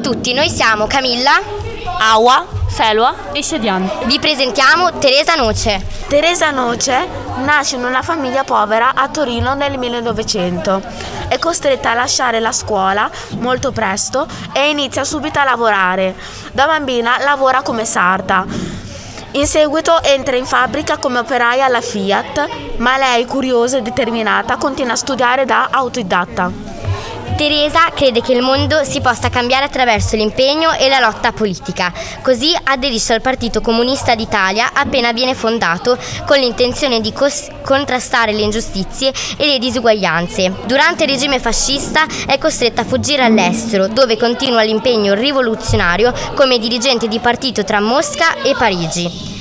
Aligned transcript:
tutti, 0.00 0.32
noi 0.32 0.48
siamo 0.48 0.86
Camilla, 0.86 1.40
Aua, 2.00 2.46
Selva 2.68 3.32
e 3.32 3.42
Shedian. 3.42 3.90
vi 4.04 4.18
presentiamo 4.18 4.98
Teresa 4.98 5.34
Noce. 5.34 5.84
Teresa 6.08 6.50
Noce 6.50 7.06
nasce 7.44 7.76
in 7.76 7.84
una 7.84 8.02
famiglia 8.02 8.44
povera 8.44 8.92
a 8.94 9.08
Torino 9.08 9.54
nel 9.54 9.78
1900. 9.78 10.82
È 11.28 11.38
costretta 11.38 11.90
a 11.90 11.94
lasciare 11.94 12.40
la 12.40 12.52
scuola 12.52 13.10
molto 13.38 13.72
presto 13.72 14.26
e 14.52 14.70
inizia 14.70 15.04
subito 15.04 15.38
a 15.38 15.44
lavorare. 15.44 16.14
Da 16.52 16.66
bambina 16.66 17.18
lavora 17.18 17.62
come 17.62 17.84
sarta. 17.84 18.46
In 19.32 19.46
seguito 19.46 20.02
entra 20.02 20.36
in 20.36 20.46
fabbrica 20.46 20.98
come 20.98 21.18
operaia 21.18 21.66
alla 21.66 21.80
Fiat, 21.80 22.48
ma 22.76 22.96
lei, 22.98 23.24
curiosa 23.26 23.78
e 23.78 23.82
determinata, 23.82 24.56
continua 24.56 24.92
a 24.92 24.96
studiare 24.96 25.44
da 25.44 25.68
autodidatta. 25.70 26.50
Teresa 27.36 27.90
crede 27.94 28.20
che 28.20 28.32
il 28.32 28.42
mondo 28.42 28.84
si 28.84 29.00
possa 29.00 29.28
cambiare 29.28 29.64
attraverso 29.64 30.16
l'impegno 30.16 30.72
e 30.72 30.88
la 30.88 31.00
lotta 31.00 31.32
politica. 31.32 31.92
Così 32.22 32.54
aderisce 32.62 33.14
al 33.14 33.20
Partito 33.20 33.60
Comunista 33.60 34.14
d'Italia 34.14 34.70
appena 34.72 35.12
viene 35.12 35.34
fondato 35.34 35.98
con 36.26 36.38
l'intenzione 36.38 37.00
di 37.00 37.12
cos- 37.12 37.48
contrastare 37.64 38.32
le 38.32 38.42
ingiustizie 38.42 39.12
e 39.36 39.46
le 39.46 39.58
disuguaglianze. 39.58 40.52
Durante 40.66 41.04
il 41.04 41.10
regime 41.10 41.38
fascista 41.38 42.06
è 42.26 42.38
costretta 42.38 42.82
a 42.82 42.84
fuggire 42.84 43.24
all'estero, 43.24 43.88
dove 43.88 44.16
continua 44.16 44.62
l'impegno 44.62 45.14
rivoluzionario 45.14 46.12
come 46.34 46.58
dirigente 46.58 47.08
di 47.08 47.18
partito 47.18 47.64
tra 47.64 47.80
Mosca 47.80 48.42
e 48.42 48.54
Parigi. 48.56 49.31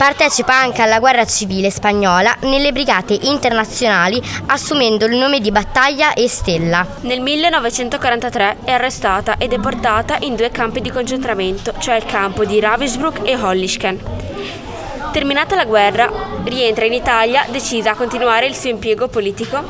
Partecipa 0.00 0.54
anche 0.54 0.80
alla 0.80 0.98
guerra 0.98 1.26
civile 1.26 1.68
spagnola 1.68 2.34
nelle 2.44 2.72
brigate 2.72 3.12
internazionali 3.20 4.18
assumendo 4.46 5.04
il 5.04 5.14
nome 5.14 5.40
di 5.40 5.50
Battaglia 5.50 6.14
e 6.14 6.26
Stella. 6.26 6.86
Nel 7.02 7.20
1943 7.20 8.56
è 8.64 8.70
arrestata 8.70 9.36
e 9.36 9.46
deportata 9.46 10.16
in 10.20 10.36
due 10.36 10.50
campi 10.50 10.80
di 10.80 10.90
concentramento, 10.90 11.74
cioè 11.76 11.96
il 11.96 12.06
campo 12.06 12.46
di 12.46 12.58
Ravensbrück 12.58 13.28
e 13.28 13.36
Hollischken. 13.36 14.00
Terminata 15.12 15.54
la 15.54 15.66
guerra, 15.66 16.10
rientra 16.44 16.86
in 16.86 16.94
Italia 16.94 17.44
decisa 17.50 17.90
a 17.90 17.94
continuare 17.94 18.46
il 18.46 18.54
suo 18.54 18.70
impiego 18.70 19.06
politico, 19.08 19.62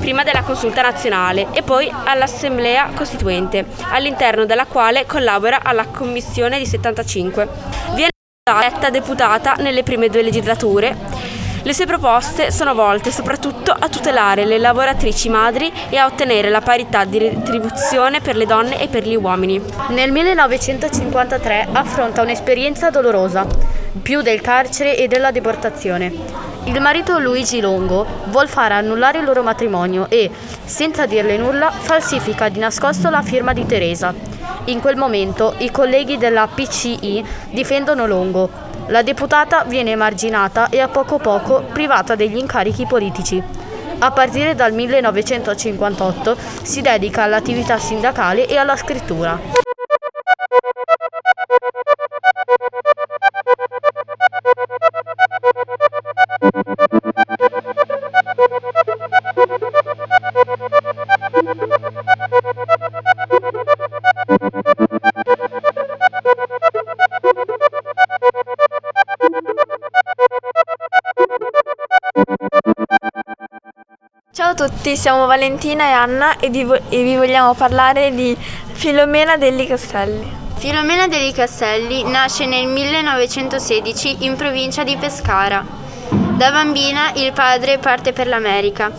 prima 0.00 0.24
della 0.24 0.44
consulta 0.44 0.80
nazionale 0.80 1.48
e 1.52 1.60
poi 1.60 1.92
all'Assemblea 2.04 2.88
Costituente, 2.94 3.66
all'interno 3.90 4.46
della 4.46 4.64
quale 4.64 5.04
collabora 5.04 5.60
alla 5.62 5.84
Commissione 5.84 6.56
di 6.56 6.64
75. 6.64 8.12
Eletta 8.46 8.90
deputata 8.90 9.54
nelle 9.54 9.82
prime 9.82 10.10
due 10.10 10.20
legislature. 10.20 10.94
Le 11.62 11.72
sue 11.72 11.86
proposte 11.86 12.50
sono 12.50 12.74
volte 12.74 13.10
soprattutto 13.10 13.72
a 13.72 13.88
tutelare 13.88 14.44
le 14.44 14.58
lavoratrici 14.58 15.30
madri 15.30 15.72
e 15.88 15.96
a 15.96 16.04
ottenere 16.04 16.50
la 16.50 16.60
parità 16.60 17.06
di 17.06 17.16
retribuzione 17.16 18.20
per 18.20 18.36
le 18.36 18.44
donne 18.44 18.82
e 18.82 18.88
per 18.88 19.08
gli 19.08 19.16
uomini. 19.16 19.58
Nel 19.88 20.12
1953 20.12 21.68
affronta 21.72 22.20
un'esperienza 22.20 22.90
dolorosa, 22.90 23.46
più 24.02 24.20
del 24.20 24.42
carcere 24.42 24.98
e 24.98 25.08
della 25.08 25.30
deportazione. 25.30 26.12
Il 26.64 26.78
marito 26.82 27.18
Luigi 27.18 27.62
Longo 27.62 28.06
vuol 28.26 28.48
fare 28.48 28.74
annullare 28.74 29.20
il 29.20 29.24
loro 29.24 29.42
matrimonio 29.42 30.04
e, 30.10 30.30
senza 30.62 31.06
dirle 31.06 31.38
nulla, 31.38 31.70
falsifica 31.70 32.50
di 32.50 32.58
nascosto 32.58 33.08
la 33.08 33.22
firma 33.22 33.54
di 33.54 33.64
Teresa. 33.64 34.33
In 34.66 34.80
quel 34.80 34.96
momento 34.96 35.54
i 35.58 35.70
colleghi 35.70 36.16
della 36.16 36.46
PCI 36.46 37.22
difendono 37.50 38.06
Longo. 38.06 38.48
La 38.86 39.02
deputata 39.02 39.64
viene 39.64 39.90
emarginata 39.90 40.70
e 40.70 40.80
a 40.80 40.88
poco 40.88 41.18
poco 41.18 41.64
privata 41.70 42.14
degli 42.14 42.38
incarichi 42.38 42.86
politici. 42.86 43.42
A 43.98 44.10
partire 44.10 44.54
dal 44.54 44.72
1958 44.72 46.36
si 46.62 46.80
dedica 46.80 47.24
all'attività 47.24 47.78
sindacale 47.78 48.46
e 48.46 48.56
alla 48.56 48.76
scrittura. 48.76 49.63
A 74.54 74.68
tutti, 74.68 74.96
siamo 74.96 75.26
Valentina 75.26 75.88
e 75.88 75.90
Anna 75.90 76.38
e, 76.38 76.48
vo- 76.64 76.80
e 76.88 77.02
vi 77.02 77.16
vogliamo 77.16 77.54
parlare 77.54 78.14
di 78.14 78.36
Filomena 78.72 79.36
degli 79.36 79.66
Castelli. 79.66 80.24
Filomena 80.56 81.08
degli 81.08 81.32
Castelli 81.32 82.04
nasce 82.04 82.46
nel 82.46 82.68
1916 82.68 84.24
in 84.24 84.36
provincia 84.36 84.84
di 84.84 84.96
Pescara. 84.96 85.64
Da 86.08 86.52
bambina 86.52 87.10
il 87.14 87.32
padre 87.32 87.78
parte 87.78 88.12
per 88.12 88.28
l'America 88.28 88.92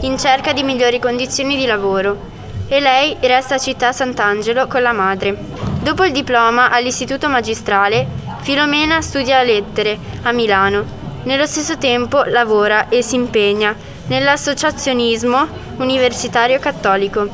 in 0.00 0.18
cerca 0.18 0.52
di 0.52 0.62
migliori 0.62 0.98
condizioni 0.98 1.56
di 1.56 1.64
lavoro 1.64 2.36
e 2.68 2.78
lei 2.78 3.16
resta 3.20 3.54
a 3.54 3.58
città 3.58 3.92
Sant'Angelo 3.92 4.66
con 4.66 4.82
la 4.82 4.92
madre. 4.92 5.34
Dopo 5.80 6.04
il 6.04 6.12
diploma 6.12 6.70
all'istituto 6.70 7.30
magistrale, 7.30 8.06
Filomena 8.40 9.00
studia 9.00 9.42
lettere 9.42 9.98
a 10.22 10.32
Milano. 10.32 10.96
Nello 11.22 11.46
stesso 11.46 11.78
tempo 11.78 12.24
lavora 12.24 12.88
e 12.90 13.00
si 13.02 13.14
impegna 13.16 13.74
nell'associazionismo 14.08 15.46
universitario 15.76 16.58
cattolico. 16.58 17.28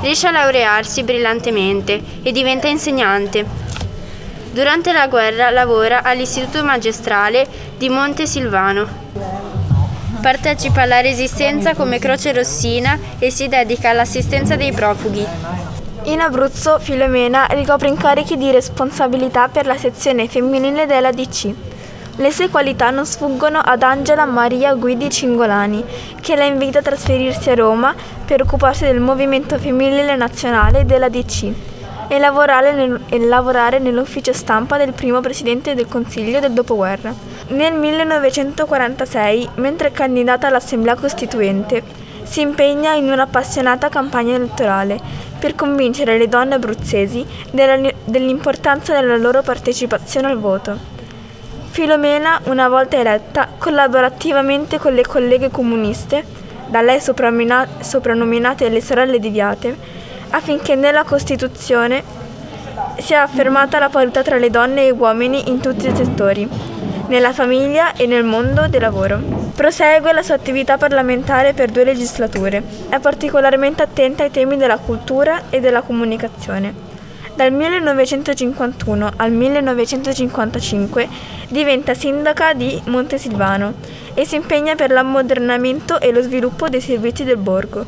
Riesce 0.00 0.26
a 0.26 0.30
laurearsi 0.30 1.02
brillantemente 1.04 2.02
e 2.22 2.32
diventa 2.32 2.68
insegnante. 2.68 3.44
Durante 4.50 4.92
la 4.92 5.06
guerra 5.06 5.50
lavora 5.50 6.02
all'Istituto 6.02 6.64
Magistrale 6.64 7.46
di 7.76 7.88
Montesilvano. 7.88 9.04
Partecipa 10.20 10.82
alla 10.82 11.00
Resistenza 11.00 11.74
come 11.74 11.98
Croce 11.98 12.32
Rossina 12.32 12.98
e 13.18 13.30
si 13.30 13.48
dedica 13.48 13.90
all'assistenza 13.90 14.56
dei 14.56 14.72
profughi. 14.72 15.26
In 16.04 16.20
Abruzzo 16.20 16.78
Filomena 16.78 17.46
ricopre 17.50 17.88
incarichi 17.88 18.36
di 18.36 18.50
responsabilità 18.50 19.48
per 19.48 19.66
la 19.66 19.76
sezione 19.76 20.28
femminile 20.28 20.86
della 20.86 21.10
DC. 21.10 21.54
Le 22.18 22.32
sue 22.32 22.48
qualità 22.48 22.88
non 22.88 23.04
sfuggono 23.04 23.58
ad 23.58 23.82
Angela 23.82 24.24
Maria 24.24 24.74
Guidi 24.74 25.10
Cingolani, 25.10 25.84
che 26.22 26.34
la 26.34 26.44
invita 26.44 26.78
a 26.78 26.82
trasferirsi 26.82 27.50
a 27.50 27.54
Roma 27.54 27.94
per 28.24 28.40
occuparsi 28.40 28.84
del 28.84 29.00
movimento 29.00 29.58
femminile 29.58 30.16
nazionale 30.16 30.86
della 30.86 31.10
DC 31.10 31.52
e 32.08 32.18
lavorare, 32.18 32.72
nel- 32.72 33.00
e 33.10 33.18
lavorare 33.18 33.80
nell'ufficio 33.80 34.32
stampa 34.32 34.78
del 34.78 34.94
primo 34.94 35.20
presidente 35.20 35.74
del 35.74 35.88
Consiglio 35.88 36.40
del 36.40 36.52
dopoguerra. 36.52 37.12
Nel 37.48 37.74
1946, 37.74 39.50
mentre 39.56 39.92
candidata 39.92 40.46
all'Assemblea 40.46 40.94
Costituente, 40.94 41.82
si 42.22 42.40
impegna 42.40 42.94
in 42.94 43.12
un'appassionata 43.12 43.90
campagna 43.90 44.34
elettorale 44.34 44.98
per 45.38 45.54
convincere 45.54 46.16
le 46.16 46.28
donne 46.28 46.54
abruzzesi 46.54 47.26
dell'importanza 47.50 48.98
della 48.98 49.18
loro 49.18 49.42
partecipazione 49.42 50.28
al 50.28 50.38
voto. 50.38 50.95
Filomena, 51.76 52.40
una 52.44 52.70
volta 52.70 52.96
eletta, 52.96 53.48
collabora 53.58 54.06
attivamente 54.06 54.78
con 54.78 54.94
le 54.94 55.02
colleghe 55.02 55.50
comuniste, 55.50 56.24
da 56.68 56.80
lei 56.80 56.98
soprannominate 57.00 58.70
le 58.70 58.80
sorelle 58.80 59.18
di 59.18 59.28
Viate, 59.28 59.76
affinché 60.30 60.74
nella 60.74 61.04
Costituzione 61.04 62.02
sia 62.96 63.20
affermata 63.20 63.78
la 63.78 63.90
parità 63.90 64.22
tra 64.22 64.38
le 64.38 64.48
donne 64.48 64.86
e 64.86 64.94
gli 64.94 64.98
uomini 64.98 65.50
in 65.50 65.60
tutti 65.60 65.86
i 65.86 65.94
settori, 65.94 66.48
nella 67.08 67.34
famiglia 67.34 67.92
e 67.92 68.06
nel 68.06 68.24
mondo 68.24 68.66
del 68.68 68.80
lavoro. 68.80 69.20
Prosegue 69.54 70.14
la 70.14 70.22
sua 70.22 70.36
attività 70.36 70.78
parlamentare 70.78 71.52
per 71.52 71.70
due 71.70 71.84
legislature. 71.84 72.62
È 72.88 72.98
particolarmente 73.00 73.82
attenta 73.82 74.22
ai 74.22 74.30
temi 74.30 74.56
della 74.56 74.78
cultura 74.78 75.42
e 75.50 75.60
della 75.60 75.82
comunicazione. 75.82 76.85
Dal 77.36 77.52
1951 77.52 79.10
al 79.14 79.30
1955 79.30 81.06
diventa 81.50 81.92
sindaca 81.92 82.54
di 82.54 82.80
Montesilvano 82.86 83.74
e 84.14 84.24
si 84.24 84.36
impegna 84.36 84.74
per 84.74 84.90
l'ammodernamento 84.90 86.00
e 86.00 86.12
lo 86.12 86.22
sviluppo 86.22 86.70
dei 86.70 86.80
servizi 86.80 87.24
del 87.24 87.36
borgo. 87.36 87.84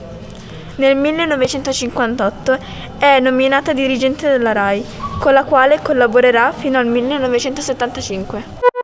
Nel 0.76 0.96
1958 0.96 2.58
è 2.98 3.20
nominata 3.20 3.72
dirigente 3.72 4.28
della 4.28 4.52
RAI, 4.52 4.84
con 5.18 5.32
la 5.32 5.44
quale 5.44 5.80
collaborerà 5.80 6.52
fino 6.52 6.76
al 6.76 6.86
1975. 6.86 8.77